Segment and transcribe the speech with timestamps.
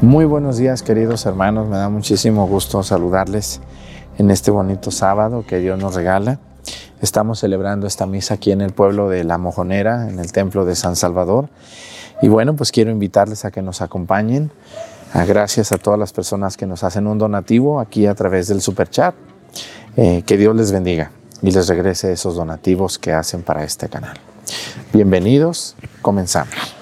[0.00, 3.60] Muy buenos días queridos hermanos, me da muchísimo gusto saludarles
[4.16, 6.38] en este bonito sábado que Dios nos regala.
[7.02, 10.76] Estamos celebrando esta misa aquí en el pueblo de La Mojonera, en el templo de
[10.76, 11.48] San Salvador.
[12.22, 14.52] Y bueno, pues quiero invitarles a que nos acompañen.
[15.26, 18.88] Gracias a todas las personas que nos hacen un donativo aquí a través del super
[18.88, 19.16] chat.
[19.96, 21.10] Eh, que Dios les bendiga
[21.42, 24.16] y les regrese esos donativos que hacen para este canal.
[24.92, 26.77] Bienvenidos, comenzamos.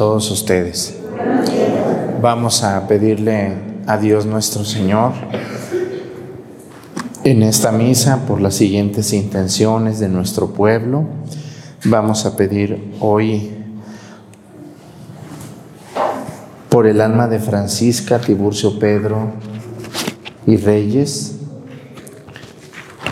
[0.00, 0.96] Todos ustedes.
[2.22, 3.52] Vamos a pedirle
[3.86, 5.12] a Dios nuestro Señor
[7.22, 11.04] en esta misa por las siguientes intenciones de nuestro pueblo.
[11.84, 13.50] Vamos a pedir hoy
[16.70, 19.32] por el alma de Francisca, Tiburcio Pedro
[20.46, 21.36] y Reyes,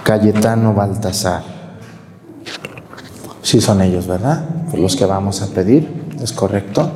[0.04, 1.42] Cayetano Baltasar.
[3.42, 4.48] Sí son ellos, ¿verdad?
[4.70, 5.97] Por los que vamos a pedir,
[6.28, 6.90] ¿es correcto?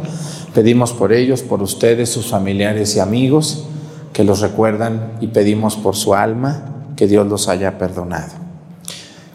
[0.55, 3.65] Pedimos por ellos, por ustedes, sus familiares y amigos,
[4.13, 8.33] que los recuerdan y pedimos por su alma, que Dios los haya perdonado.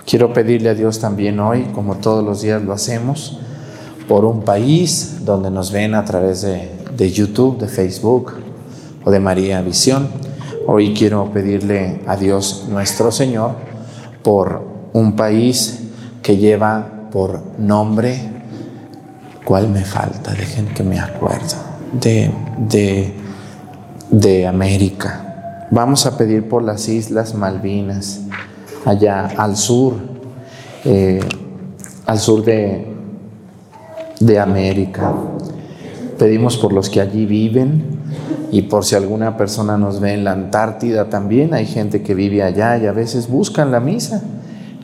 [0.05, 3.39] Quiero pedirle a Dios también hoy, como todos los días lo hacemos,
[4.07, 8.33] por un país donde nos ven a través de, de YouTube, de Facebook
[9.03, 10.09] o de María Visión.
[10.67, 13.55] Hoy quiero pedirle a Dios nuestro Señor
[14.21, 14.61] por
[14.93, 15.79] un país
[16.21, 18.36] que lleva por nombre,
[19.47, 20.33] ¿cuál me falta?
[20.33, 21.55] Dejen que me acuerdo.
[21.93, 23.13] De, de,
[24.11, 25.67] de América.
[25.71, 28.23] Vamos a pedir por las Islas Malvinas,
[28.83, 29.93] allá al sur,
[30.83, 31.21] eh,
[32.05, 32.87] al sur de,
[34.19, 35.13] de América.
[36.19, 38.01] Pedimos por los que allí viven
[38.51, 41.53] y por si alguna persona nos ve en la Antártida también.
[41.53, 44.21] Hay gente que vive allá y a veces buscan la misa.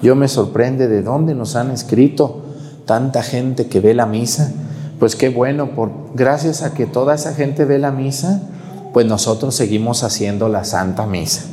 [0.01, 2.42] Yo me sorprende de dónde nos han escrito
[2.85, 4.51] tanta gente que ve la misa.
[4.99, 8.41] Pues qué bueno, por, gracias a que toda esa gente ve la misa,
[8.93, 11.43] pues nosotros seguimos haciendo la Santa Misa.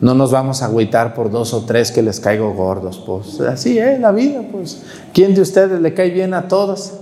[0.00, 3.78] No nos vamos a agüitar por dos o tres que les caigo gordos, pues así
[3.78, 4.82] es la vida, pues.
[5.14, 6.94] ¿Quién de ustedes le cae bien a todos?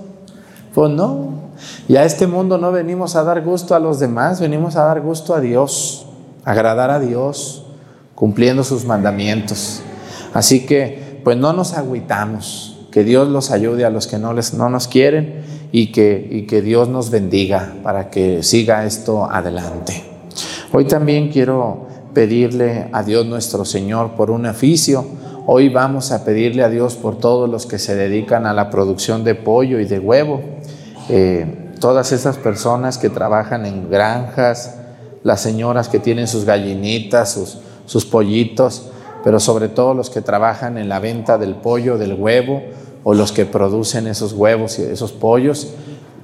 [0.74, 1.44] Pues no.
[1.88, 5.00] Y a este mundo no venimos a dar gusto a los demás, venimos a dar
[5.00, 6.06] gusto a Dios,
[6.44, 7.64] agradar a Dios,
[8.14, 9.80] cumpliendo sus mandamientos.
[10.32, 14.54] Así que, pues no nos agüitamos, que Dios los ayude a los que no, les,
[14.54, 15.42] no nos quieren
[15.72, 20.04] y que, y que Dios nos bendiga para que siga esto adelante.
[20.72, 25.04] Hoy también quiero pedirle a Dios nuestro Señor por un oficio.
[25.44, 29.24] Hoy vamos a pedirle a Dios por todos los que se dedican a la producción
[29.24, 30.40] de pollo y de huevo.
[31.08, 34.76] Eh, todas esas personas que trabajan en granjas,
[35.24, 38.92] las señoras que tienen sus gallinitas, sus, sus pollitos,
[39.24, 42.62] pero sobre todo los que trabajan en la venta del pollo, del huevo,
[43.04, 45.68] o los que producen esos huevos y esos pollos.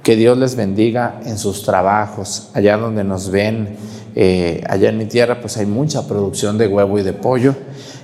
[0.03, 3.77] Que Dios les bendiga en sus trabajos, allá donde nos ven,
[4.15, 7.53] eh, allá en mi tierra, pues hay mucha producción de huevo y de pollo,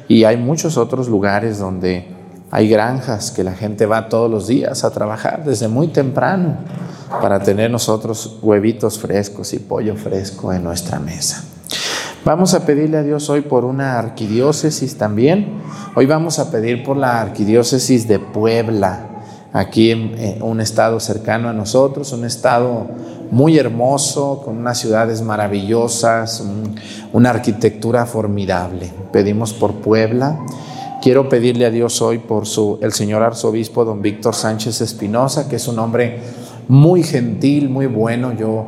[0.08, 2.16] y hay muchos otros lugares donde
[2.52, 6.58] hay granjas que la gente va todos los días a trabajar desde muy temprano
[7.22, 11.44] para tener nosotros huevitos frescos y pollo fresco en nuestra mesa.
[12.28, 15.62] Vamos a pedirle a Dios hoy por una arquidiócesis también.
[15.96, 21.54] Hoy vamos a pedir por la arquidiócesis de Puebla, aquí en un estado cercano a
[21.54, 22.86] nosotros, un estado
[23.32, 26.44] muy hermoso, con unas ciudades maravillosas,
[27.14, 28.92] una arquitectura formidable.
[29.14, 30.38] Pedimos por Puebla.
[31.02, 35.56] Quiero pedirle a Dios hoy por su, el señor arzobispo don Víctor Sánchez Espinosa, que
[35.56, 36.20] es un hombre
[36.68, 38.34] muy gentil, muy bueno.
[38.34, 38.68] Yo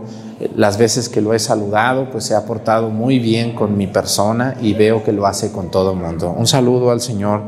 [0.56, 4.56] las veces que lo he saludado, pues se ha portado muy bien con mi persona
[4.62, 6.34] y veo que lo hace con todo el mundo.
[6.36, 7.42] Un saludo al señor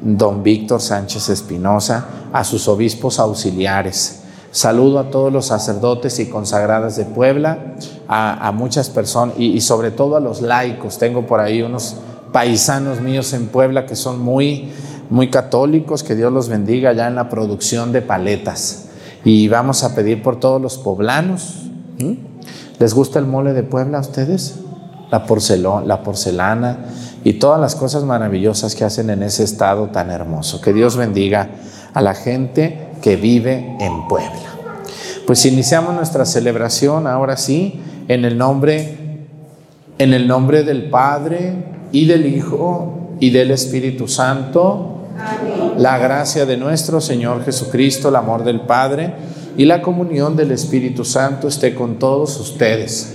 [0.00, 4.20] don Víctor Sánchez Espinosa, a sus obispos auxiliares.
[4.50, 7.74] Saludo a todos los sacerdotes y consagradas de Puebla,
[8.08, 10.98] a, muchas personas y, y, sobre todo a los laicos.
[10.98, 11.96] Tengo por ahí unos
[12.32, 14.70] paisanos míos en Puebla que son muy,
[15.10, 18.86] muy católicos, que Dios los bendiga ya en la producción de paletas.
[19.24, 21.67] Y vamos a pedir por todos los poblanos,
[21.98, 22.12] ¿Mm?
[22.78, 24.60] ¿Les gusta el mole de Puebla a ustedes?
[25.10, 25.24] La,
[25.86, 26.78] la porcelana
[27.24, 30.60] y todas las cosas maravillosas que hacen en ese estado tan hermoso.
[30.60, 31.48] Que Dios bendiga
[31.94, 34.30] a la gente que vive en Puebla.
[35.26, 38.98] Pues iniciamos nuestra celebración ahora sí en el nombre
[39.98, 41.54] en el nombre del Padre
[41.90, 44.94] y del Hijo y del Espíritu Santo.
[45.76, 49.12] La gracia de nuestro Señor Jesucristo, el amor del Padre
[49.58, 53.12] y la comunión del Espíritu Santo esté con todos ustedes.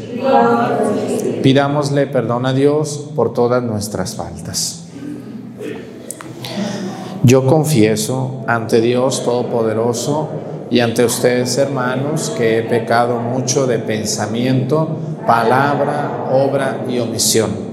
[1.42, 4.84] Pidámosle perdón a Dios por todas nuestras faltas.
[7.24, 10.30] Yo confieso ante Dios Todopoderoso
[10.70, 17.73] y ante ustedes, hermanos, que he pecado mucho de pensamiento, palabra, obra y omisión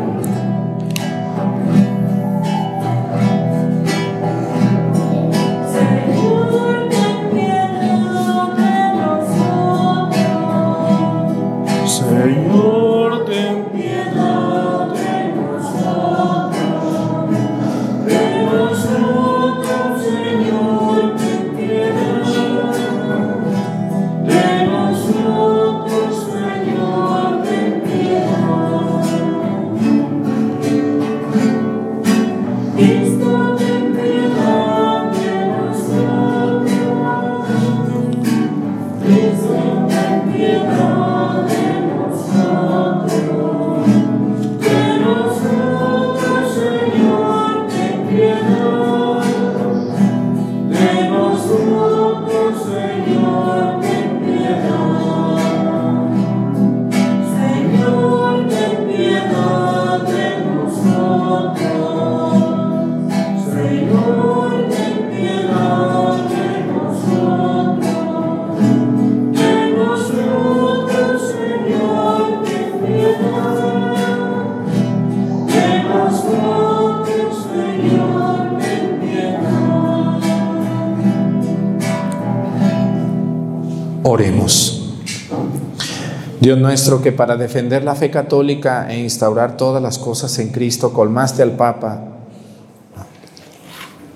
[86.51, 90.91] Dios nuestro, que para defender la fe católica e instaurar todas las cosas en Cristo,
[90.91, 92.01] colmaste al Papa.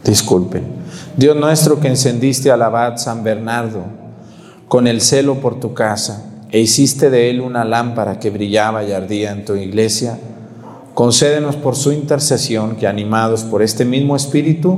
[0.04, 0.66] Disculpen.
[1.16, 3.84] Dios nuestro, que encendiste al abad San Bernardo
[4.68, 8.92] con el celo por tu casa e hiciste de él una lámpara que brillaba y
[8.92, 10.20] ardía en tu iglesia,
[10.94, 14.78] concédenos por su intercesión que, animados por este mismo Espíritu,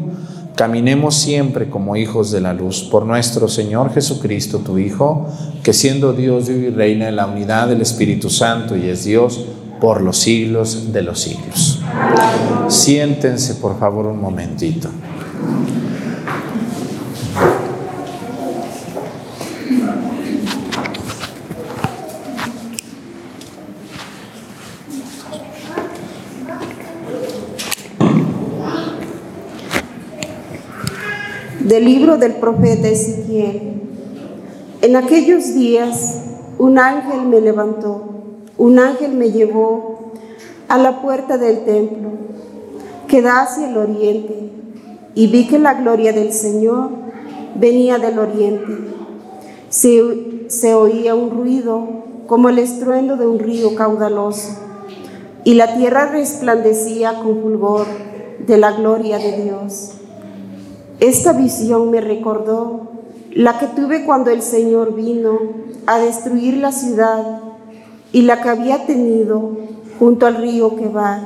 [0.58, 5.28] Caminemos siempre como hijos de la luz por nuestro Señor Jesucristo, tu Hijo,
[5.62, 9.46] que siendo Dios vive y reina en la unidad del Espíritu Santo y es Dios
[9.80, 11.80] por los siglos de los siglos.
[12.70, 14.90] Siéntense por favor un momentito.
[31.78, 33.84] Del libro del profeta Ezequiel.
[34.82, 36.24] En aquellos días
[36.58, 38.02] un ángel me levantó,
[38.58, 40.14] un ángel me llevó
[40.70, 42.10] a la puerta del templo
[43.08, 44.50] que da hacia el oriente
[45.14, 46.90] y vi que la gloria del Señor
[47.54, 48.74] venía del oriente.
[49.70, 51.88] Se, se oía un ruido
[52.26, 54.58] como el estruendo de un río caudaloso
[55.44, 57.86] y la tierra resplandecía con fulgor
[58.48, 59.92] de la gloria de Dios.
[61.00, 62.88] Esta visión me recordó
[63.32, 65.38] la que tuve cuando el Señor vino
[65.86, 67.40] a destruir la ciudad
[68.12, 69.58] y la que había tenido
[70.00, 71.22] junto al río que va,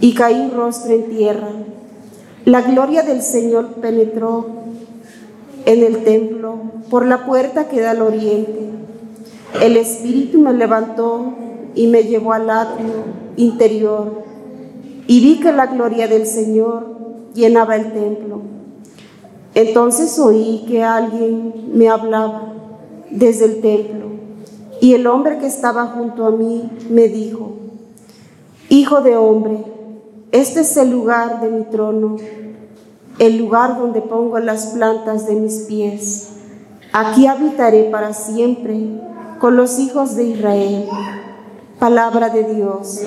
[0.00, 1.48] y caí rostro en tierra.
[2.44, 4.46] La gloria del Señor penetró
[5.64, 6.56] en el templo
[6.90, 8.68] por la puerta que da al oriente.
[9.62, 11.32] El Espíritu me levantó
[11.74, 13.04] y me llevó al atrio
[13.36, 14.24] interior
[15.06, 16.91] y vi que la gloria del Señor
[17.34, 18.42] llenaba el templo.
[19.54, 22.52] Entonces oí que alguien me hablaba
[23.10, 24.06] desde el templo
[24.80, 27.52] y el hombre que estaba junto a mí me dijo,
[28.68, 29.58] Hijo de hombre,
[30.32, 32.16] este es el lugar de mi trono,
[33.18, 36.30] el lugar donde pongo las plantas de mis pies.
[36.92, 38.80] Aquí habitaré para siempre
[39.38, 40.88] con los hijos de Israel.
[41.78, 43.02] Palabra de Dios.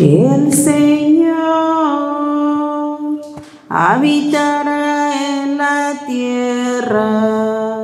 [0.00, 1.36] El Señor
[3.68, 7.76] habitará en la tierra.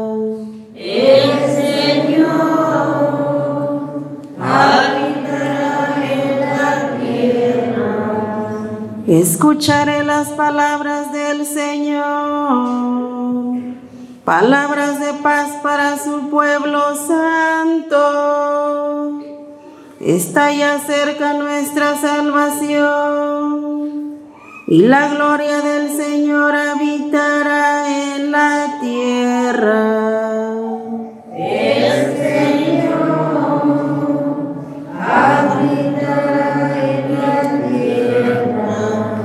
[0.75, 1.31] El
[1.61, 2.31] Señor
[4.41, 7.85] habitará en la tierra.
[9.07, 11.99] Escucharé las palabras del Señor,
[14.25, 18.46] palabras de paz para su pueblo santo.
[20.07, 23.41] Está ya cerca nuestra salvación
[24.69, 30.53] y la gloria del Señor habitará en la tierra.
[31.37, 33.01] El Señor
[34.97, 39.19] habitará en la tierra.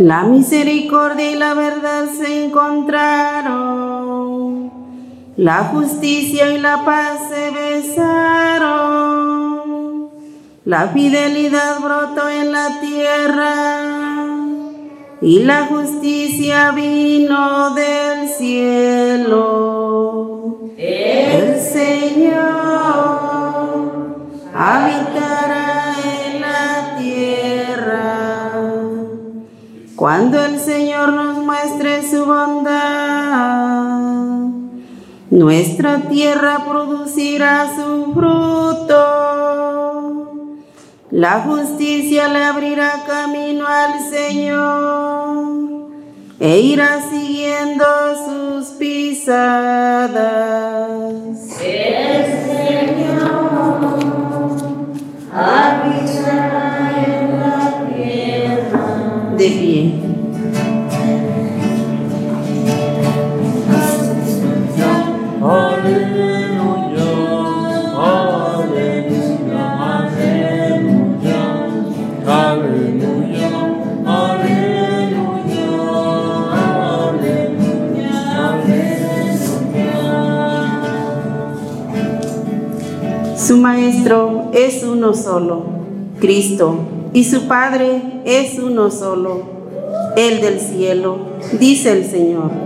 [0.00, 3.12] La misericordia y la verdad se encontraron,
[5.36, 9.45] la justicia y la paz se besaron.
[10.66, 13.78] La fidelidad brotó en la tierra
[15.20, 19.62] y la justicia vino del cielo.
[20.76, 22.40] El Señor
[24.52, 28.72] habitará en la tierra.
[29.94, 33.36] Cuando el Señor nos muestre su bondad,
[35.30, 39.26] nuestra tierra producirá su fruto.
[41.10, 45.46] La justicia le abrirá camino al Señor
[46.40, 47.84] e irá siguiendo
[48.26, 50.20] sus pisadas.
[51.62, 53.98] El Señor
[55.32, 57.56] habitará en la
[57.94, 59.34] tierra.
[59.36, 60.05] De pie.
[85.06, 85.62] Uno solo,
[86.18, 86.78] Cristo,
[87.12, 89.40] y su Padre es uno solo,
[90.16, 91.18] el del cielo,
[91.60, 92.65] dice el Señor.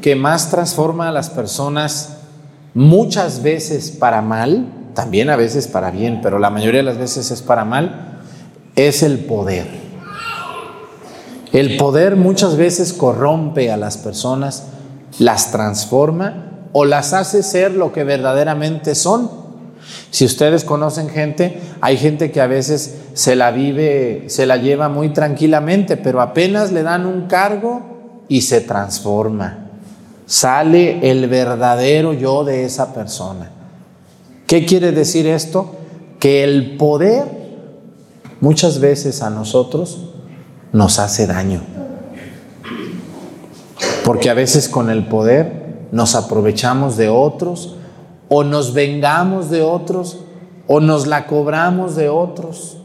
[0.00, 2.16] que más transforma a las personas
[2.74, 7.30] muchas veces para mal, también a veces para bien, pero la mayoría de las veces
[7.30, 8.20] es para mal,
[8.76, 9.66] es el poder.
[11.52, 14.68] El poder muchas veces corrompe a las personas,
[15.18, 19.30] las transforma o las hace ser lo que verdaderamente son.
[20.10, 24.88] Si ustedes conocen gente, hay gente que a veces se la vive, se la lleva
[24.88, 29.69] muy tranquilamente, pero apenas le dan un cargo y se transforma
[30.30, 33.50] sale el verdadero yo de esa persona.
[34.46, 35.74] ¿Qué quiere decir esto?
[36.20, 37.24] Que el poder
[38.40, 40.12] muchas veces a nosotros
[40.72, 41.62] nos hace daño.
[44.04, 47.74] Porque a veces con el poder nos aprovechamos de otros
[48.28, 50.20] o nos vengamos de otros
[50.68, 52.76] o nos la cobramos de otros.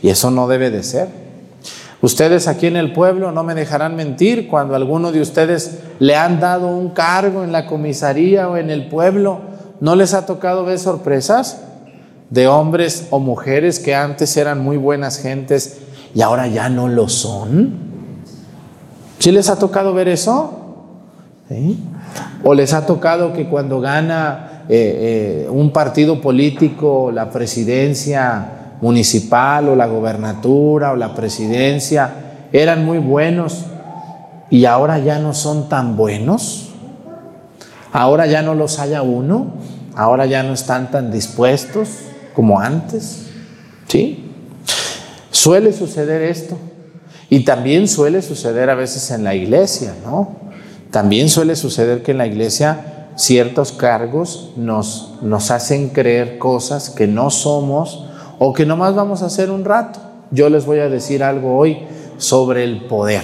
[0.00, 1.23] Y eso no debe de ser.
[2.04, 6.38] Ustedes aquí en el pueblo no me dejarán mentir cuando alguno de ustedes le han
[6.38, 9.40] dado un cargo en la comisaría o en el pueblo.
[9.80, 11.62] ¿No les ha tocado ver sorpresas
[12.28, 15.78] de hombres o mujeres que antes eran muy buenas gentes
[16.14, 17.72] y ahora ya no lo son?
[19.18, 20.58] ¿Sí les ha tocado ver eso?
[22.42, 29.70] ¿O les ha tocado que cuando gana eh, eh, un partido político la presidencia municipal
[29.70, 33.64] o la gobernatura o la presidencia eran muy buenos
[34.50, 36.68] y ahora ya no son tan buenos,
[37.92, 39.54] ahora ya no los haya uno,
[39.96, 41.88] ahora ya no están tan dispuestos
[42.34, 43.28] como antes,
[43.88, 44.30] ¿sí?
[45.30, 46.58] Suele suceder esto
[47.30, 50.36] y también suele suceder a veces en la iglesia, ¿no?
[50.90, 57.06] También suele suceder que en la iglesia ciertos cargos nos, nos hacen creer cosas que
[57.06, 60.00] no somos o que nomás vamos a hacer un rato.
[60.30, 61.78] Yo les voy a decir algo hoy
[62.16, 63.22] sobre el poder.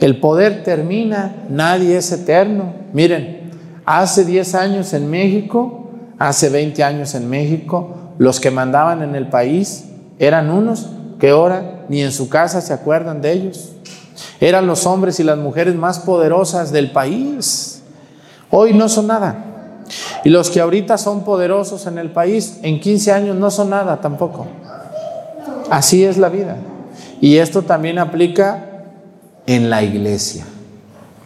[0.00, 2.74] El poder termina, nadie es eterno.
[2.92, 3.50] Miren,
[3.84, 9.28] hace 10 años en México, hace 20 años en México, los que mandaban en el
[9.28, 9.86] país
[10.18, 13.72] eran unos que ahora ni en su casa se acuerdan de ellos.
[14.40, 17.82] Eran los hombres y las mujeres más poderosas del país.
[18.50, 19.45] Hoy no son nada.
[20.24, 24.00] Y los que ahorita son poderosos en el país, en 15 años no son nada
[24.00, 24.46] tampoco.
[25.70, 26.56] Así es la vida.
[27.20, 28.84] Y esto también aplica
[29.46, 30.44] en la iglesia.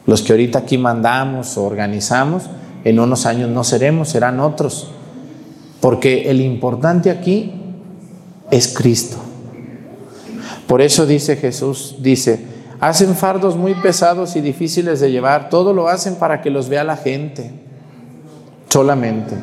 [0.07, 2.45] Los que ahorita aquí mandamos o organizamos,
[2.85, 4.91] en unos años no seremos, serán otros.
[5.81, 7.53] Porque el importante aquí
[8.51, 9.17] es Cristo.
[10.67, 12.45] Por eso dice Jesús, dice,
[12.81, 16.85] hacen fardos muy pesados y difíciles de llevar, todo lo hacen para que los vea
[16.85, 17.70] la gente
[18.73, 19.35] solamente.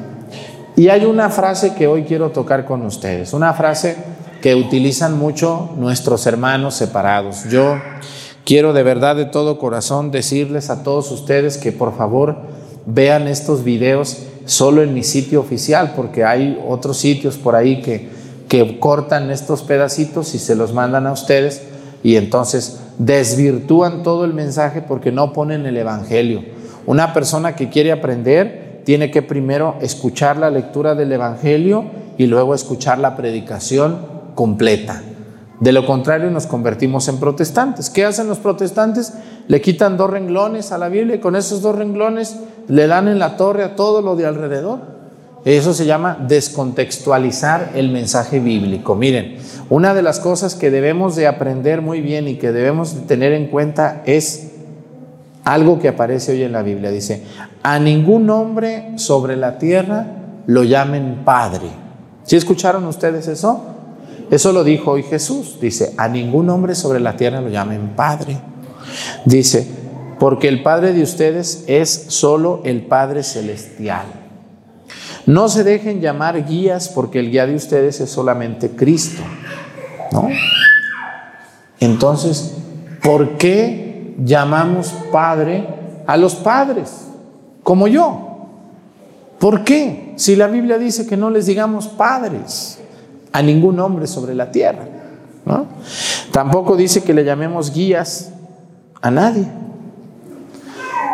[0.75, 3.95] Y hay una frase que hoy quiero tocar con ustedes, una frase
[4.41, 7.45] que utilizan mucho nuestros hermanos separados.
[7.49, 7.77] Yo
[8.45, 12.37] quiero de verdad de todo corazón decirles a todos ustedes que por favor
[12.85, 18.09] vean estos videos solo en mi sitio oficial, porque hay otros sitios por ahí que,
[18.47, 21.63] que cortan estos pedacitos y se los mandan a ustedes
[22.03, 26.43] y entonces desvirtúan todo el mensaje porque no ponen el Evangelio.
[26.85, 31.83] Una persona que quiere aprender tiene que primero escuchar la lectura del Evangelio
[32.17, 33.97] y luego escuchar la predicación
[34.33, 35.03] completa.
[35.59, 37.89] De lo contrario nos convertimos en protestantes.
[37.89, 39.11] ¿Qué hacen los protestantes?
[39.49, 42.37] Le quitan dos renglones a la Biblia y con esos dos renglones
[42.69, 44.79] le dan en la torre a todo lo de alrededor.
[45.43, 48.95] Eso se llama descontextualizar el mensaje bíblico.
[48.95, 49.35] Miren,
[49.69, 53.33] una de las cosas que debemos de aprender muy bien y que debemos de tener
[53.33, 54.53] en cuenta es
[55.47, 56.91] algo que aparece hoy en la Biblia.
[56.91, 57.23] Dice,
[57.63, 60.05] a ningún hombre sobre la tierra
[60.45, 61.69] lo llamen Padre.
[62.23, 63.63] ¿Sí escucharon ustedes eso?
[64.29, 65.57] Eso lo dijo hoy Jesús.
[65.61, 68.37] Dice, a ningún hombre sobre la tierra lo llamen Padre.
[69.23, 69.65] Dice,
[70.19, 74.05] porque el Padre de ustedes es solo el Padre celestial.
[75.25, 79.23] No se dejen llamar guías porque el guía de ustedes es solamente Cristo.
[80.11, 80.27] ¿No?
[81.79, 82.55] Entonces,
[83.01, 83.86] ¿por qué
[84.17, 85.67] llamamos Padre
[86.05, 87.07] a los padres?
[87.63, 88.27] Como yo.
[89.39, 90.13] ¿Por qué?
[90.15, 92.79] Si la Biblia dice que no les digamos padres
[93.31, 94.85] a ningún hombre sobre la tierra.
[95.45, 95.65] ¿no?
[96.31, 98.31] Tampoco dice que le llamemos guías
[99.01, 99.47] a nadie.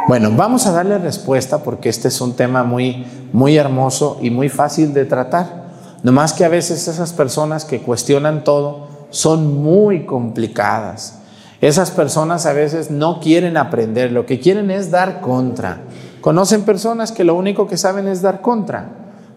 [0.07, 4.49] Bueno, vamos a darle respuesta porque este es un tema muy, muy hermoso y muy
[4.49, 5.63] fácil de tratar.
[6.03, 11.19] Nomás que a veces esas personas que cuestionan todo son muy complicadas.
[11.63, 15.83] Esas personas a veces no quieren aprender, lo que quieren es dar contra.
[16.19, 18.89] Conocen personas que lo único que saben es dar contra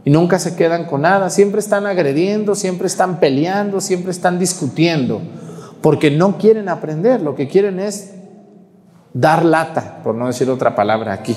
[0.04, 5.20] y nunca se quedan con nada, siempre están agrediendo, siempre están peleando, siempre están discutiendo,
[5.80, 8.14] porque no quieren aprender, lo que quieren es
[9.12, 11.36] dar lata, por no decir otra palabra aquí,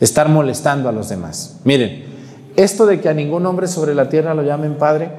[0.00, 1.60] estar molestando a los demás.
[1.64, 2.06] Miren,
[2.56, 5.10] esto de que a ningún hombre sobre la tierra lo llamen padre,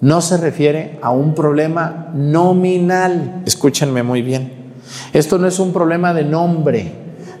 [0.00, 3.42] no se refiere a un problema nominal.
[3.46, 4.74] Escúchenme muy bien.
[5.12, 6.92] Esto no es un problema de nombre,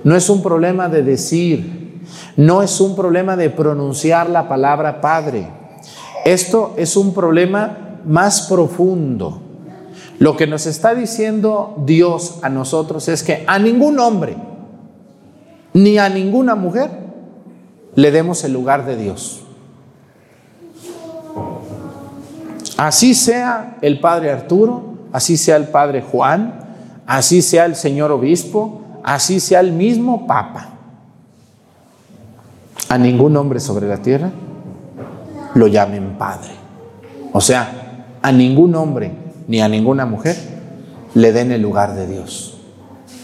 [0.04, 2.02] no es un problema de decir,
[2.36, 5.48] no es un problema de pronunciar la palabra padre.
[6.24, 9.42] Esto es un problema más profundo.
[10.18, 14.36] Lo que nos está diciendo Dios a nosotros es que a ningún hombre,
[15.72, 16.90] ni a ninguna mujer,
[17.94, 19.45] le demos el lugar de Dios.
[22.76, 26.60] Así sea el padre Arturo, así sea el padre Juan,
[27.06, 30.70] así sea el señor obispo, así sea el mismo papa.
[32.88, 34.30] A ningún hombre sobre la tierra
[35.54, 36.50] lo llamen padre.
[37.32, 39.12] O sea, a ningún hombre
[39.48, 40.36] ni a ninguna mujer
[41.14, 42.58] le den el lugar de Dios,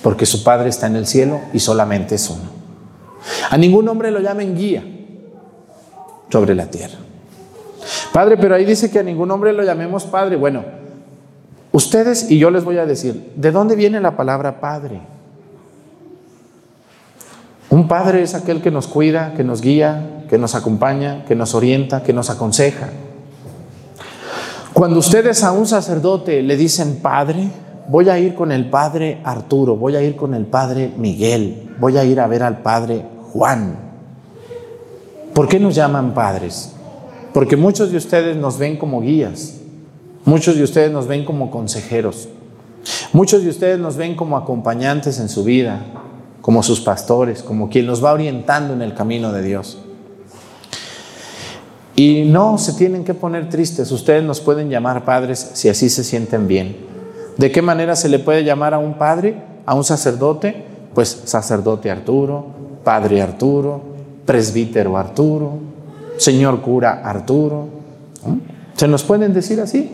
[0.02, 2.50] porque su Padre está en el cielo y solamente es uno.
[3.50, 4.82] A ningún hombre lo llamen guía
[6.30, 6.98] sobre la tierra.
[8.12, 10.36] Padre, pero ahí dice que a ningún hombre lo llamemos Padre.
[10.36, 10.64] Bueno,
[11.72, 15.00] ustedes y yo les voy a decir, ¿de dónde viene la palabra Padre?
[17.72, 21.54] Un padre es aquel que nos cuida, que nos guía, que nos acompaña, que nos
[21.54, 22.90] orienta, que nos aconseja.
[24.74, 27.48] Cuando ustedes a un sacerdote le dicen padre,
[27.88, 31.96] voy a ir con el padre Arturo, voy a ir con el padre Miguel, voy
[31.96, 33.74] a ir a ver al padre Juan.
[35.32, 36.74] ¿Por qué nos llaman padres?
[37.32, 39.54] Porque muchos de ustedes nos ven como guías,
[40.24, 42.28] muchos de ustedes nos ven como consejeros,
[43.12, 45.80] muchos de ustedes nos ven como acompañantes en su vida,
[46.42, 49.78] como sus pastores, como quien nos va orientando en el camino de Dios.
[51.96, 56.04] Y no se tienen que poner tristes, ustedes nos pueden llamar padres si así se
[56.04, 56.76] sienten bien.
[57.36, 60.66] ¿De qué manera se le puede llamar a un padre, a un sacerdote?
[60.94, 62.46] Pues sacerdote Arturo,
[62.84, 63.80] padre Arturo,
[64.26, 65.71] presbítero Arturo,
[66.16, 67.68] señor cura Arturo.
[68.74, 69.90] Se nos pueden decir así.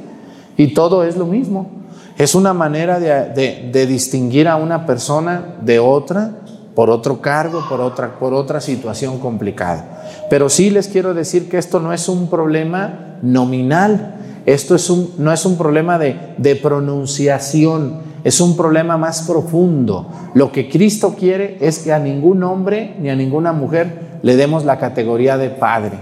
[0.56, 1.70] Y todo es lo mismo.
[2.16, 6.32] Es una manera de, de, de distinguir a una persona de otra
[6.78, 10.04] por otro cargo, por otra, por otra situación complicada.
[10.30, 14.14] Pero sí les quiero decir que esto no es un problema nominal,
[14.46, 20.06] esto es un, no es un problema de, de pronunciación, es un problema más profundo.
[20.34, 24.64] Lo que Cristo quiere es que a ningún hombre ni a ninguna mujer le demos
[24.64, 25.98] la categoría de padre,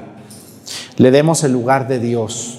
[0.97, 2.59] le demos el lugar de Dios.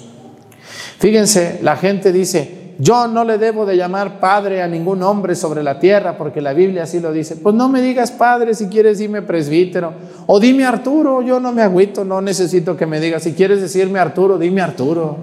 [0.98, 5.62] Fíjense, la gente dice, yo no le debo de llamar padre a ningún hombre sobre
[5.62, 7.36] la tierra porque la Biblia así lo dice.
[7.36, 9.92] Pues no me digas padre, si quieres dime presbítero.
[10.26, 13.24] O dime Arturo, yo no me agüito, no necesito que me digas.
[13.24, 15.16] Si quieres decirme Arturo, dime Arturo.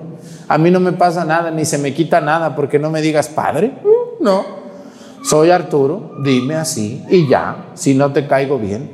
[0.47, 3.30] A mí no me pasa nada, ni se me quita nada porque no me digas
[3.30, 3.73] padre.
[4.19, 4.43] No,
[5.23, 8.91] soy Arturo, dime así y ya, si no te caigo bien.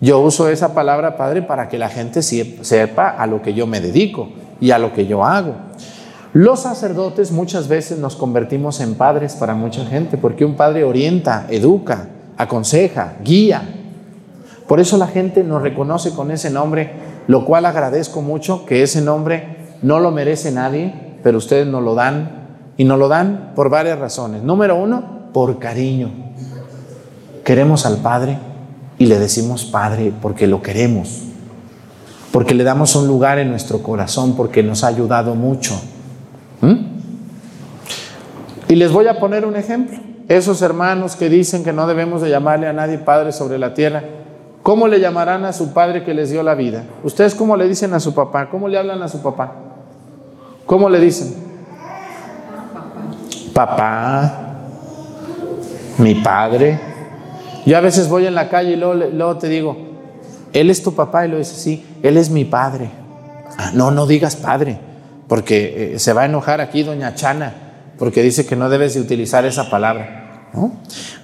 [0.00, 3.80] Yo uso esa palabra padre para que la gente sepa a lo que yo me
[3.80, 4.28] dedico
[4.60, 5.54] y a lo que yo hago.
[6.32, 11.46] Los sacerdotes muchas veces nos convertimos en padres para mucha gente, porque un padre orienta,
[11.48, 13.62] educa, aconseja, guía.
[14.68, 16.92] Por eso la gente nos reconoce con ese nombre,
[17.26, 21.94] lo cual agradezco mucho que ese nombre no lo merece nadie, pero ustedes nos lo
[21.94, 24.42] dan y nos lo dan por varias razones.
[24.42, 26.12] Número uno, por cariño.
[27.42, 28.38] Queremos al Padre
[28.98, 31.22] y le decimos Padre porque lo queremos.
[32.32, 35.80] porque le damos un lugar en nuestro corazón, porque nos ha ayudado mucho.
[38.68, 39.98] Y les voy a poner un ejemplo.
[40.28, 44.04] Esos hermanos que dicen que no debemos de llamarle a nadie padre sobre la tierra,
[44.62, 46.84] ¿cómo le llamarán a su padre que les dio la vida?
[47.02, 48.50] ¿Ustedes cómo le dicen a su papá?
[48.50, 49.54] ¿Cómo le hablan a su papá?
[50.66, 51.34] ¿Cómo le dicen?
[53.54, 54.58] Papá,
[55.96, 56.87] mi padre.
[57.68, 59.76] Yo a veces voy en la calle y luego, te digo,
[60.54, 61.26] ¿él es tu papá?
[61.26, 62.88] Y lo dice, sí, él es mi padre.
[63.58, 64.78] Ah, no, no digas padre,
[65.28, 67.52] porque eh, se va a enojar aquí doña Chana,
[67.98, 70.48] porque dice que no debes de utilizar esa palabra.
[70.54, 70.72] ¿no?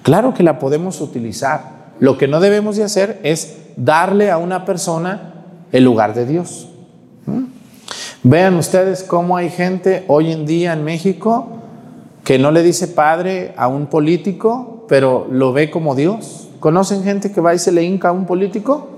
[0.02, 1.94] Claro que la podemos utilizar.
[1.98, 6.68] Lo que no debemos de hacer es darle a una persona el lugar de Dios.
[8.22, 11.48] Vean ustedes cómo hay gente hoy en día en México
[12.22, 16.48] que no le dice padre a un político, pero lo ve como Dios.
[16.60, 18.88] ¿Conocen gente que va y se le hinca a un político?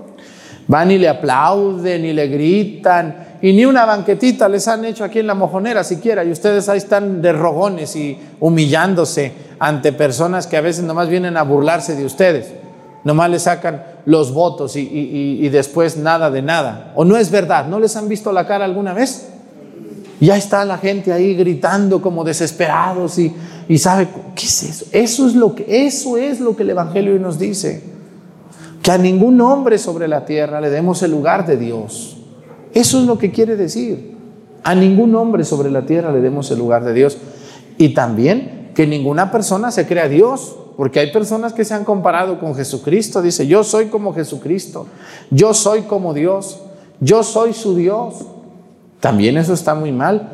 [0.67, 3.27] Van y le aplauden y le gritan.
[3.41, 6.23] Y ni una banquetita les han hecho aquí en la mojonera siquiera.
[6.23, 11.37] Y ustedes ahí están de rogones y humillándose ante personas que a veces nomás vienen
[11.37, 12.53] a burlarse de ustedes.
[13.03, 16.91] Nomás le sacan los votos y después nada de nada.
[16.95, 17.67] ¿O no es verdad?
[17.67, 19.29] ¿No les han visto la cara alguna vez?
[20.19, 23.33] Ya está la gente ahí gritando como desesperados y,
[23.69, 24.85] y sabe, ¿qué es eso?
[24.91, 27.83] Eso es, lo que, eso es lo que el Evangelio hoy nos dice.
[28.81, 32.17] Que a ningún hombre sobre la tierra le demos el lugar de Dios.
[32.73, 34.15] Eso es lo que quiere decir.
[34.63, 37.17] A ningún hombre sobre la tierra le demos el lugar de Dios.
[37.77, 40.55] Y también que ninguna persona se crea Dios.
[40.77, 43.21] Porque hay personas que se han comparado con Jesucristo.
[43.21, 44.87] Dice, yo soy como Jesucristo.
[45.29, 46.61] Yo soy como Dios.
[47.01, 48.25] Yo soy su Dios.
[49.01, 50.29] También eso está muy mal.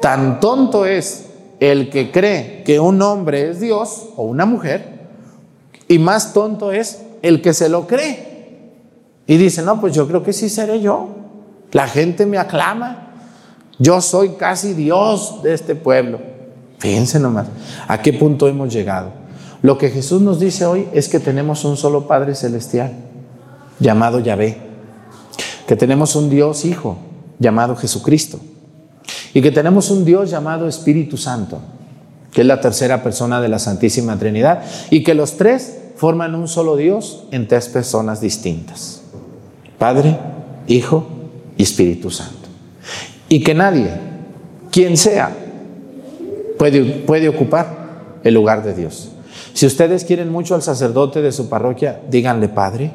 [0.00, 1.25] Tan tonto es
[1.60, 4.96] el que cree que un hombre es Dios o una mujer,
[5.88, 8.72] y más tonto es el que se lo cree.
[9.26, 11.08] Y dice, no, pues yo creo que sí seré yo.
[11.72, 13.10] La gente me aclama.
[13.78, 16.20] Yo soy casi Dios de este pueblo.
[16.78, 17.46] Fíjense nomás,
[17.88, 19.10] ¿a qué punto hemos llegado?
[19.62, 22.92] Lo que Jesús nos dice hoy es que tenemos un solo Padre Celestial,
[23.80, 24.58] llamado Yahvé.
[25.66, 26.96] Que tenemos un Dios Hijo,
[27.38, 28.38] llamado Jesucristo.
[29.36, 31.58] Y que tenemos un Dios llamado Espíritu Santo,
[32.32, 36.48] que es la tercera persona de la Santísima Trinidad, y que los tres forman un
[36.48, 39.02] solo Dios en tres personas distintas.
[39.76, 40.16] Padre,
[40.68, 41.06] Hijo
[41.58, 42.48] y Espíritu Santo.
[43.28, 43.90] Y que nadie,
[44.70, 45.36] quien sea,
[46.58, 49.10] puede, puede ocupar el lugar de Dios.
[49.52, 52.90] Si ustedes quieren mucho al sacerdote de su parroquia, díganle Padre,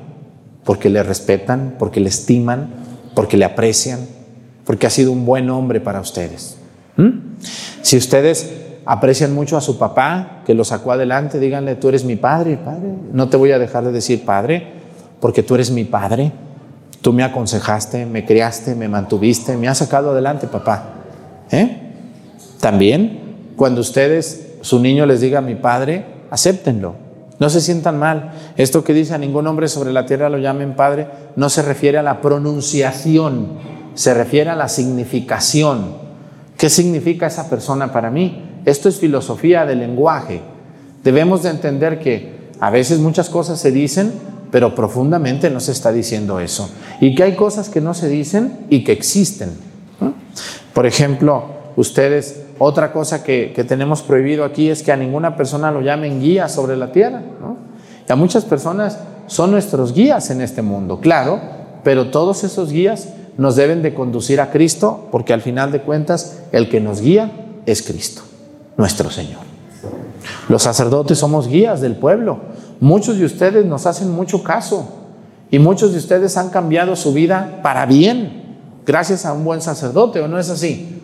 [0.64, 2.68] porque le respetan, porque le estiman,
[3.14, 4.00] porque le aprecian,
[4.72, 6.56] porque ha sido un buen hombre para ustedes.
[6.96, 7.10] ¿Mm?
[7.82, 8.50] Si ustedes
[8.86, 12.88] aprecian mucho a su papá, que lo sacó adelante, díganle, tú eres mi padre, padre.
[13.12, 14.66] No te voy a dejar de decir padre,
[15.20, 16.32] porque tú eres mi padre.
[17.02, 20.94] Tú me aconsejaste, me criaste, me mantuviste, me has sacado adelante, papá.
[21.52, 21.78] ¿Eh?
[22.62, 26.96] También, cuando ustedes, su niño les diga mi padre, acéptenlo.
[27.40, 28.32] No se sientan mal.
[28.56, 31.98] Esto que dice a ningún hombre sobre la tierra lo llamen padre, no se refiere
[31.98, 35.96] a la pronunciación, se refiere a la significación.
[36.58, 38.44] ¿Qué significa esa persona para mí?
[38.66, 40.42] Esto es filosofía del lenguaje.
[41.04, 44.14] Debemos de entender que a veces muchas cosas se dicen,
[44.52, 46.70] pero profundamente no se está diciendo eso.
[47.00, 49.52] Y que hay cosas que no se dicen y que existen.
[50.74, 55.72] Por ejemplo, ustedes, otra cosa que, que, tenemos prohibido aquí es que a ninguna persona
[55.72, 57.22] lo llamen guía sobre la tierra.
[57.42, 57.58] ¿no?
[58.08, 61.40] Y a muchas personas son nuestros guías en este mundo, claro,
[61.84, 66.40] pero todos esos guías nos deben de conducir a Cristo, porque al final de cuentas
[66.52, 67.32] el que nos guía
[67.66, 68.22] es Cristo,
[68.78, 69.42] nuestro Señor.
[70.50, 72.40] Los sacerdotes somos guías del pueblo.
[72.80, 74.88] Muchos de ustedes nos hacen mucho caso
[75.50, 78.42] y muchos de ustedes han cambiado su vida para bien
[78.86, 81.02] gracias a un buen sacerdote, ¿o no es así?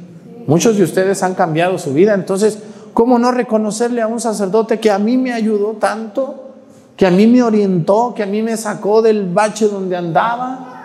[0.48, 2.60] Muchos de ustedes han cambiado su vida, entonces,
[2.94, 6.54] ¿cómo no reconocerle a un sacerdote que a mí me ayudó tanto,
[6.96, 10.77] que a mí me orientó, que a mí me sacó del bache donde andaba?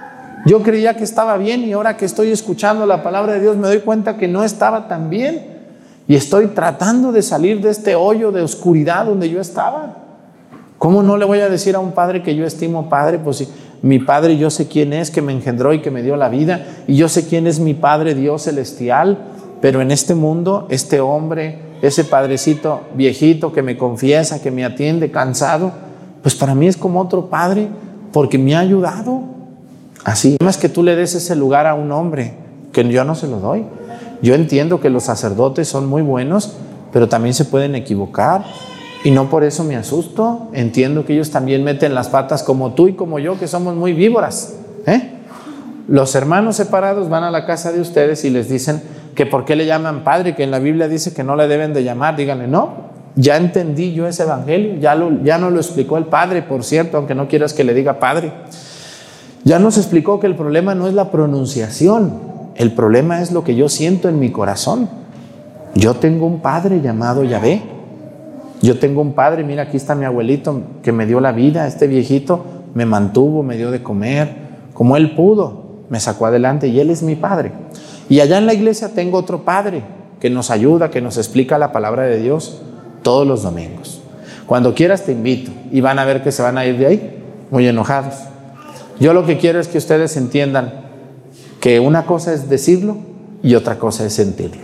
[0.44, 3.68] Yo creía que estaba bien y ahora que estoy escuchando la palabra de Dios me
[3.68, 5.46] doy cuenta que no estaba tan bien
[6.08, 9.96] y estoy tratando de salir de este hoyo de oscuridad donde yo estaba.
[10.78, 13.20] ¿Cómo no le voy a decir a un padre que yo estimo padre?
[13.20, 13.48] Pues si
[13.82, 16.66] mi padre yo sé quién es, que me engendró y que me dio la vida,
[16.88, 19.18] y yo sé quién es mi padre Dios celestial,
[19.60, 25.12] pero en este mundo, este hombre, ese padrecito viejito que me confiesa, que me atiende
[25.12, 25.70] cansado,
[26.20, 27.68] pues para mí es como otro padre,
[28.12, 29.22] porque me ha ayudado.
[30.04, 32.34] Así, más que tú le des ese lugar a un hombre,
[32.72, 33.64] que yo no se lo doy.
[34.22, 36.54] Yo entiendo que los sacerdotes son muy buenos,
[36.92, 38.44] pero también se pueden equivocar.
[39.04, 40.48] Y no por eso me asusto.
[40.52, 43.92] Entiendo que ellos también meten las patas como tú y como yo, que somos muy
[43.92, 44.54] víboras.
[44.86, 45.12] ¿eh?
[45.88, 48.82] Los hermanos separados van a la casa de ustedes y les dicen
[49.14, 51.74] que por qué le llaman padre, que en la Biblia dice que no le deben
[51.74, 52.16] de llamar.
[52.16, 54.94] Díganle, no, ya entendí yo ese evangelio, ya,
[55.38, 58.32] no lo explicó el padre, por cierto, aunque no quieras que le diga padre.
[59.44, 62.12] Ya nos explicó que el problema no es la pronunciación,
[62.54, 64.88] el problema es lo que yo siento en mi corazón.
[65.74, 67.62] Yo tengo un padre llamado Yahvé.
[68.60, 71.88] Yo tengo un padre, mira, aquí está mi abuelito que me dio la vida, este
[71.88, 74.36] viejito me mantuvo, me dio de comer,
[74.72, 77.50] como él pudo, me sacó adelante y él es mi padre.
[78.08, 79.82] Y allá en la iglesia tengo otro padre
[80.20, 82.62] que nos ayuda, que nos explica la palabra de Dios
[83.02, 84.00] todos los domingos.
[84.46, 87.22] Cuando quieras te invito y van a ver que se van a ir de ahí
[87.50, 88.14] muy enojados.
[89.02, 90.74] Yo lo que quiero es que ustedes entiendan
[91.58, 92.98] que una cosa es decirlo
[93.42, 94.62] y otra cosa es sentirlo.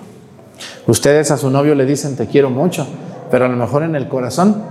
[0.87, 2.87] Ustedes a su novio le dicen te quiero mucho,
[3.33, 4.63] pero a lo mejor en el corazón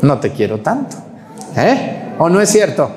[0.00, 0.96] no te quiero tanto.
[1.54, 2.14] ¿Eh?
[2.18, 2.90] ¿O no es cierto?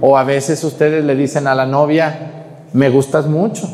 [0.00, 2.32] O a veces ustedes le dicen a la novia,
[2.72, 3.72] me gustas mucho,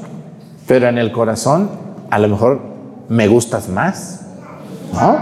[0.67, 1.71] pero en el corazón
[2.11, 2.61] a lo mejor
[3.09, 4.21] me gustas más.
[4.93, 5.17] ¿No?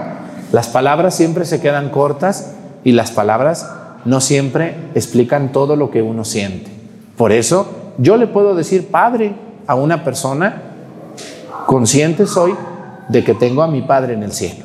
[0.50, 2.50] Las palabras siempre se quedan cortas
[2.82, 3.64] y las palabras
[4.04, 6.70] no siempre explican todo lo que uno siente.
[7.16, 7.66] Por eso
[7.98, 9.34] yo le puedo decir padre
[9.66, 10.62] a una persona,
[11.66, 12.54] consciente soy
[13.08, 14.64] de que tengo a mi padre en el cielo.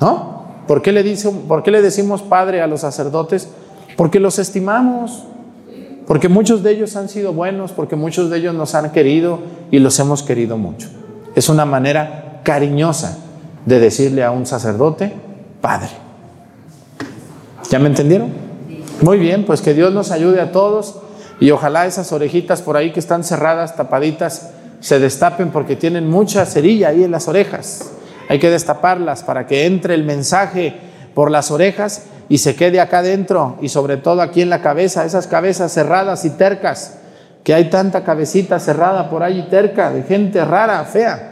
[0.00, 0.40] ¿No?
[0.66, 3.48] ¿Por qué le, dice, ¿Por qué le decimos padre a los sacerdotes?
[3.96, 5.24] Porque los estimamos,
[6.06, 9.40] porque muchos de ellos han sido buenos, porque muchos de ellos nos han querido
[9.70, 10.88] y los hemos querido mucho.
[11.34, 13.18] Es una manera cariñosa
[13.66, 15.12] de decirle a un sacerdote,
[15.60, 15.90] Padre.
[17.70, 18.49] ¿Ya me entendieron?
[19.02, 20.96] Muy bien, pues que Dios nos ayude a todos
[21.40, 26.44] y ojalá esas orejitas por ahí que están cerradas, tapaditas, se destapen porque tienen mucha
[26.44, 27.92] cerilla ahí en las orejas.
[28.28, 30.76] Hay que destaparlas para que entre el mensaje
[31.14, 35.04] por las orejas y se quede acá adentro y sobre todo aquí en la cabeza,
[35.04, 36.98] esas cabezas cerradas y tercas,
[37.42, 41.30] que hay tanta cabecita cerrada por ahí terca de gente rara, fea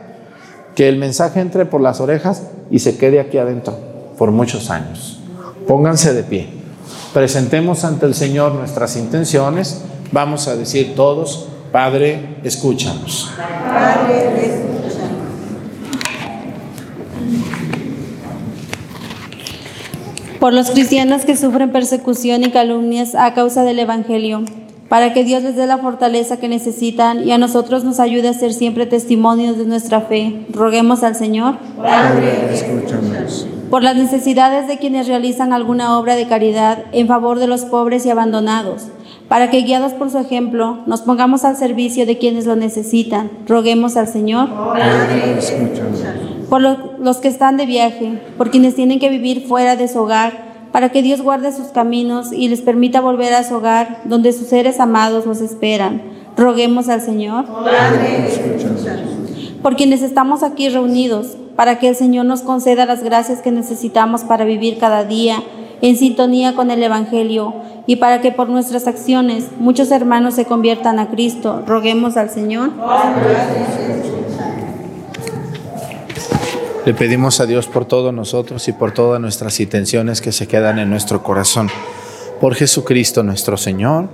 [0.75, 3.77] que el mensaje entre por las orejas y se quede aquí adentro
[4.17, 5.21] por muchos años.
[5.67, 6.58] Pónganse de pie.
[7.13, 9.83] Presentemos ante el Señor nuestras intenciones.
[10.13, 13.31] Vamos a decir todos, Padre, escúchanos.
[13.37, 14.69] Padre,
[20.41, 24.45] Por los cristianos que sufren persecución y calumnias a causa del Evangelio,
[24.89, 28.33] para que Dios les dé la fortaleza que necesitan y a nosotros nos ayude a
[28.33, 30.47] ser siempre testimonios de nuestra fe.
[30.53, 31.59] Roguemos al Señor.
[31.77, 33.47] Padre, escúchanos.
[33.71, 38.07] Por las necesidades de quienes realizan alguna obra de caridad en favor de los pobres
[38.07, 38.87] y abandonados,
[39.29, 43.31] para que guiados por su ejemplo nos pongamos al servicio de quienes lo necesitan.
[43.47, 44.49] Roguemos al Señor.
[44.49, 46.03] Padre, escúchanos.
[46.49, 49.99] Por lo- los que están de viaje, por quienes tienen que vivir fuera de su
[49.99, 50.48] hogar,
[50.79, 54.47] para que Dios guarde sus caminos y les permita volver a su hogar, donde sus
[54.47, 56.03] seres amados los esperan.
[56.37, 57.47] Roguemos al Señor.
[59.61, 64.23] Por quienes estamos aquí reunidos, para que el Señor nos conceda las gracias que necesitamos
[64.23, 65.43] para vivir cada día
[65.83, 67.55] en sintonía con el Evangelio
[67.89, 71.65] y para que por nuestras acciones muchos hermanos se conviertan a Cristo.
[71.67, 72.71] Roguemos al Señor.
[76.89, 80.79] Le pedimos a Dios por todos nosotros y por todas nuestras intenciones que se quedan
[80.79, 81.69] en nuestro corazón.
[82.41, 84.09] Por Jesucristo nuestro Señor.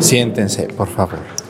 [0.00, 1.45] Siéntense, por favor.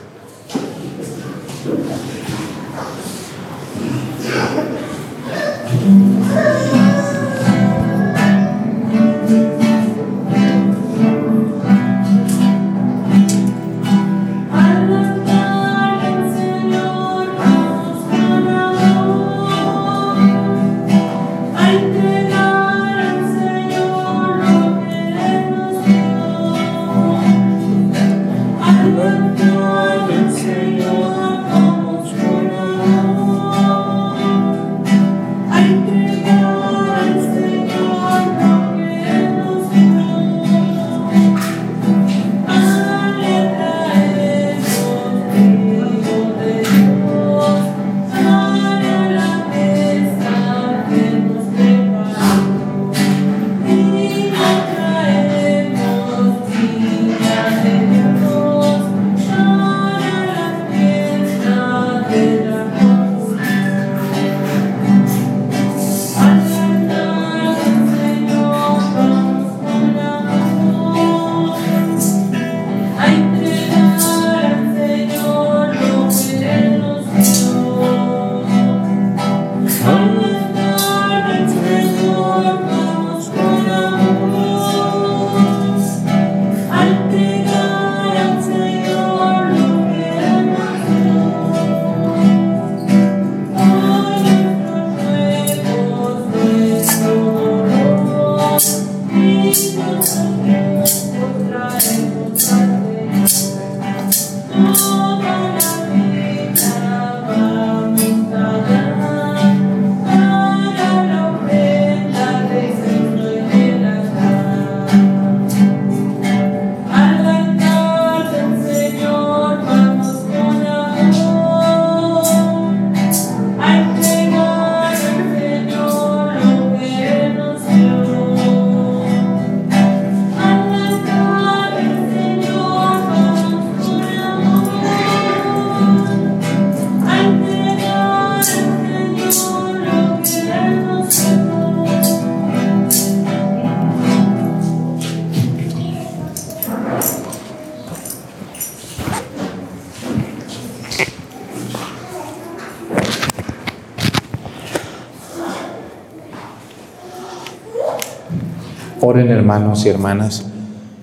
[159.46, 160.44] Hermanos y hermanas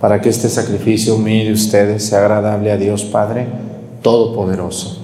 [0.02, 3.48] para que este sacrificio mío de ustedes sea agradable a Dios Padre
[4.02, 5.02] Todopoderoso.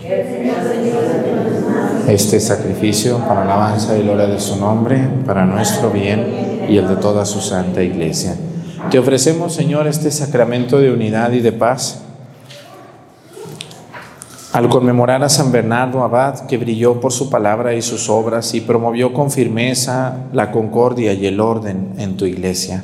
[2.06, 6.98] Este sacrificio para alabanza y gloria de su nombre, para nuestro bien y el de
[6.98, 8.36] toda su santa iglesia.
[8.92, 12.02] Te ofrecemos, Señor, este sacramento de unidad y de paz.
[14.52, 18.60] Al conmemorar a San Bernardo Abad, que brilló por su palabra y sus obras y
[18.60, 22.84] promovió con firmeza la concordia y el orden en tu iglesia.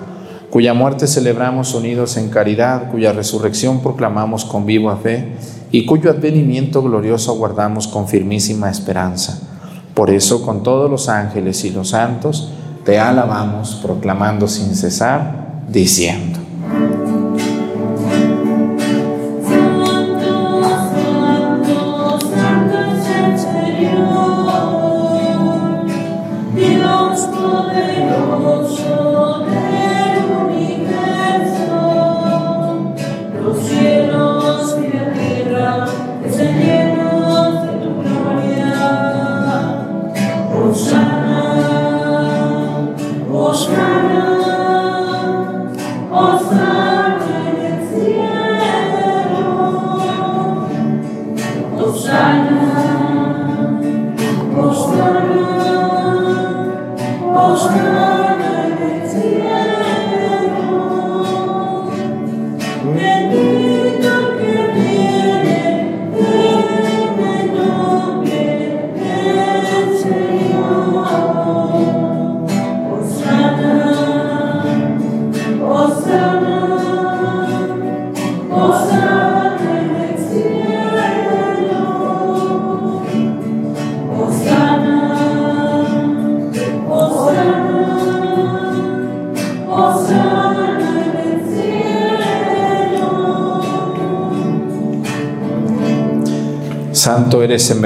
[0.51, 5.31] cuya muerte celebramos unidos en caridad, cuya resurrección proclamamos con viva fe
[5.71, 9.39] y cuyo advenimiento glorioso aguardamos con firmísima esperanza.
[9.93, 12.51] Por eso, con todos los ángeles y los santos,
[12.83, 16.30] te alabamos, proclamando sin cesar, diciendo.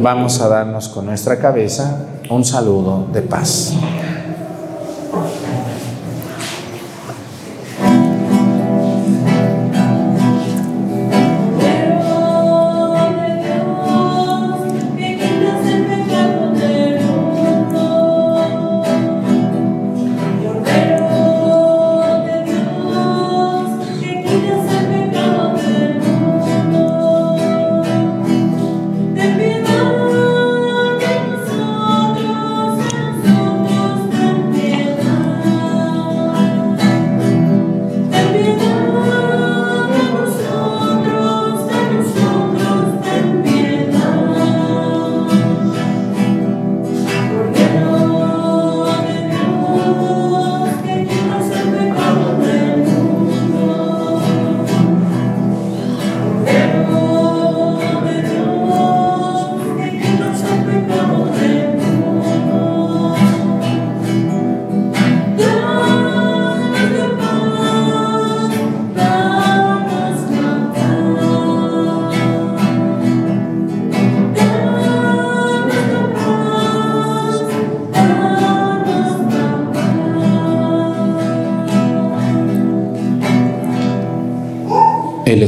[0.00, 3.72] Vamos a darnos con nuestra cabeza un saludo de paz.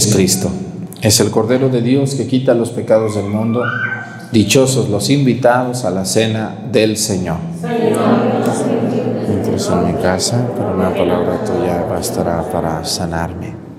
[0.00, 0.50] Es Cristo,
[1.02, 3.62] es el Cordero de Dios que quita los pecados del mundo.
[4.32, 7.36] Dichosos los invitados a la cena del Señor.
[9.28, 13.69] Entras en mi casa, pero una palabra tuya bastará para sanarme.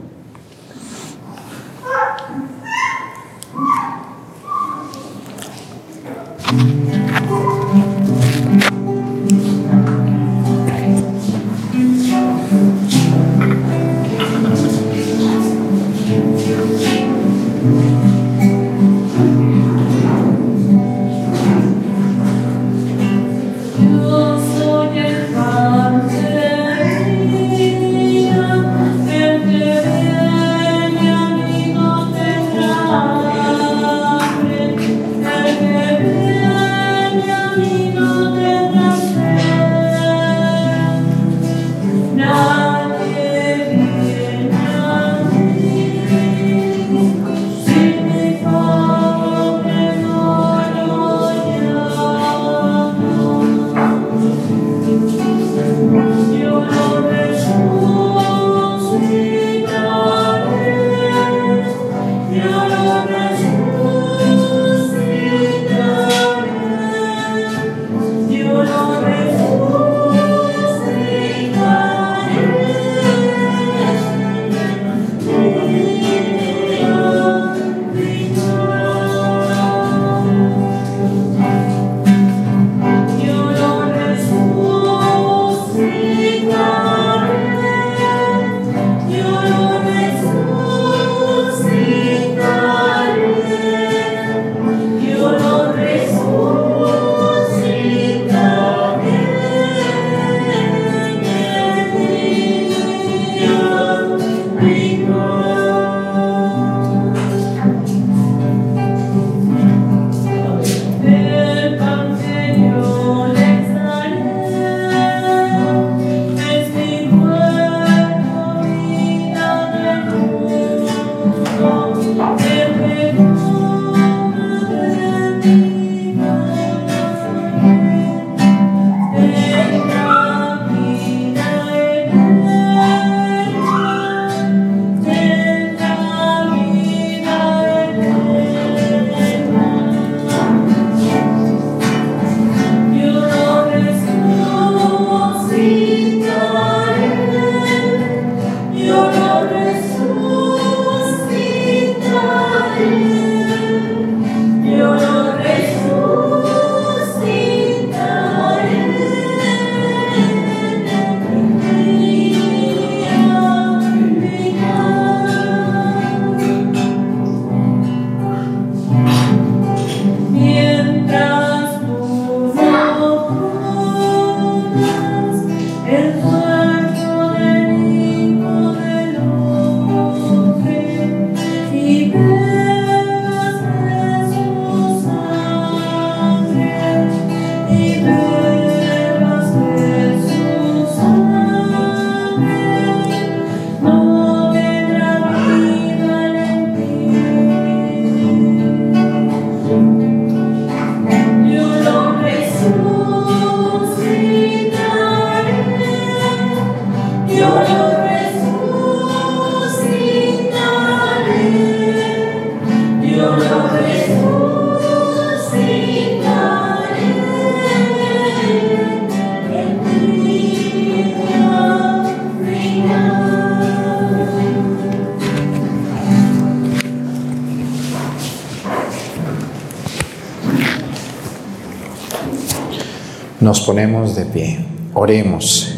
[233.41, 234.59] Nos ponemos de pie.
[234.93, 235.73] Oremos.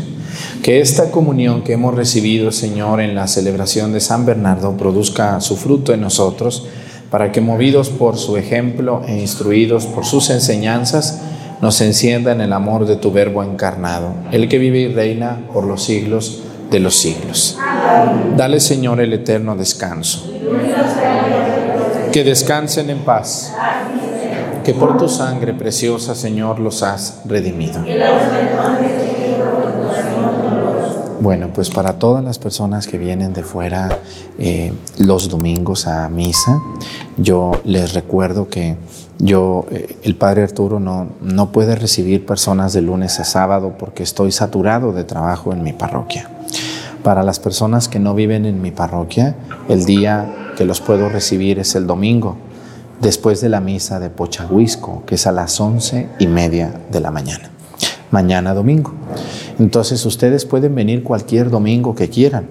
[0.62, 5.56] Que esta comunión que hemos recibido, Señor, en la celebración de San Bernardo produzca su
[5.56, 6.68] fruto en nosotros,
[7.10, 11.22] para que movidos por su ejemplo e instruidos por sus enseñanzas,
[11.62, 15.64] nos encienda en el amor de tu Verbo encarnado, el que vive y reina por
[15.64, 17.58] los siglos de los siglos.
[18.36, 20.30] Dale, Señor, el eterno descanso.
[22.12, 23.54] Que descansen en paz.
[24.64, 27.84] Que por tu sangre preciosa, Señor, los has redimido.
[31.20, 34.00] Bueno, pues para todas las personas que vienen de fuera
[34.38, 36.62] eh, los domingos a misa,
[37.18, 38.76] yo les recuerdo que
[39.20, 44.04] yo, eh, el Padre Arturo no, no puede recibir personas de lunes a sábado porque
[44.04, 46.30] estoy saturado de trabajo en mi parroquia.
[47.04, 49.36] Para las personas que no viven en mi parroquia,
[49.70, 52.38] el día que los puedo recibir es el domingo,
[53.02, 57.12] después de la misa de Pochahuisco, que es a las once y media de la
[57.12, 57.50] mañana.
[58.12, 58.94] Mañana domingo.
[59.60, 62.48] Entonces ustedes pueden venir cualquier domingo que quieran,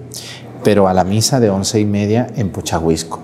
[0.64, 3.20] pero a la misa de once y media en Pochahuisco.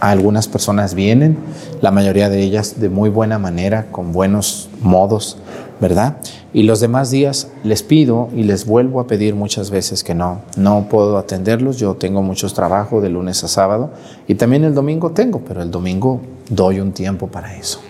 [0.00, 1.36] Algunas personas vienen,
[1.82, 5.36] la mayoría de ellas de muy buena manera, con buenos modos,
[5.78, 6.16] ¿verdad?
[6.52, 10.40] Y los demás días les pido y les vuelvo a pedir muchas veces que no,
[10.56, 13.90] no puedo atenderlos, yo tengo muchos trabajos de lunes a sábado
[14.26, 17.80] y también el domingo tengo, pero el domingo doy un tiempo para eso.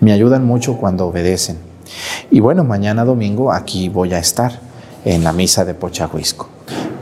[0.00, 1.56] Me ayudan mucho cuando obedecen.
[2.30, 4.60] Y bueno, mañana domingo aquí voy a estar
[5.04, 6.48] en la misa de Pochahuisco.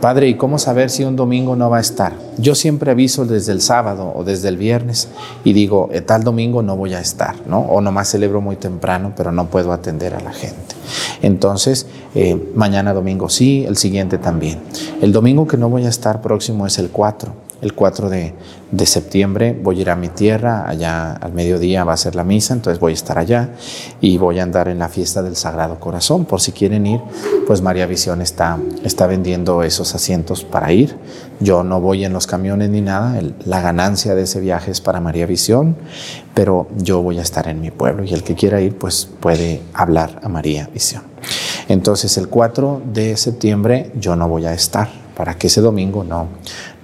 [0.00, 2.14] Padre, ¿y cómo saber si un domingo no va a estar?
[2.36, 5.08] Yo siempre aviso desde el sábado o desde el viernes
[5.44, 7.60] y digo, "Eh, tal domingo no voy a estar, ¿no?
[7.60, 10.71] O nomás celebro muy temprano, pero no puedo atender a la gente.
[11.22, 14.60] Entonces, eh, mañana domingo sí, el siguiente también.
[15.00, 17.32] El domingo que no voy a estar próximo es el 4.
[17.62, 18.34] El 4 de,
[18.86, 22.54] septiembre voy a ir a mi tierra, allá al mediodía va a ser la misa,
[22.54, 23.50] entonces voy a estar allá
[24.00, 26.24] y voy a andar en la fiesta del Sagrado Corazón.
[26.24, 27.00] Por si quieren ir,
[27.46, 30.96] pues María Visión está, está vendiendo esos asientos para ir.
[31.38, 35.00] Yo no voy en los camiones ni nada, la ganancia de ese viaje es para
[35.00, 35.76] María Visión,
[36.34, 39.62] pero yo voy a estar en mi pueblo y el que quiera ir, pues puede
[39.72, 41.04] hablar a María Visión.
[41.68, 46.28] Entonces el 4 de septiembre yo no voy a estar para que ese domingo no,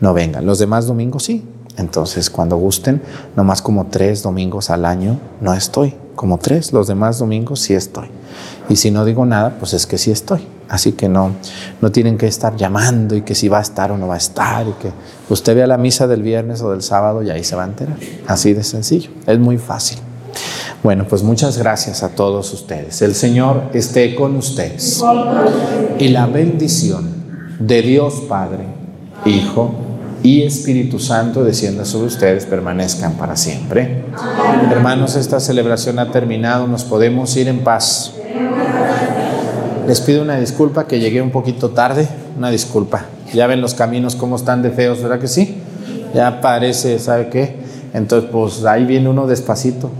[0.00, 0.46] no vengan.
[0.46, 1.44] Los demás domingos sí.
[1.76, 3.00] Entonces cuando gusten,
[3.36, 5.94] nomás como tres domingos al año no estoy.
[6.16, 8.08] Como tres, los demás domingos sí estoy.
[8.68, 10.44] Y si no digo nada, pues es que sí estoy.
[10.68, 11.30] Así que no,
[11.80, 14.18] no tienen que estar llamando y que si va a estar o no va a
[14.18, 14.66] estar.
[14.66, 14.90] Y que
[15.30, 17.96] usted vea la misa del viernes o del sábado y ahí se va a enterar.
[18.26, 19.10] Así de sencillo.
[19.26, 19.98] Es muy fácil.
[20.82, 23.00] Bueno, pues muchas gracias a todos ustedes.
[23.02, 25.02] El Señor esté con ustedes.
[25.98, 27.08] Y la bendición
[27.60, 28.66] de Dios Padre,
[29.24, 29.87] Hijo
[30.28, 34.04] y Espíritu Santo descienda sobre ustedes, permanezcan para siempre.
[34.70, 38.12] Hermanos, esta celebración ha terminado, nos podemos ir en paz.
[39.86, 42.06] Les pido una disculpa que llegué un poquito tarde,
[42.36, 43.06] una disculpa.
[43.32, 45.62] Ya ven los caminos cómo están de feos, ¿verdad que sí?
[46.14, 47.56] Ya parece, ¿sabe qué?
[47.94, 49.90] Entonces, pues ahí viene uno despacito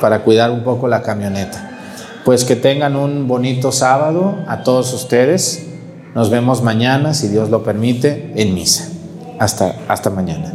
[0.00, 1.70] para cuidar un poco la camioneta.
[2.24, 5.66] Pues que tengan un bonito sábado a todos ustedes.
[6.14, 8.95] Nos vemos mañana, si Dios lo permite, en misa.
[9.38, 10.54] Hasta, mañana.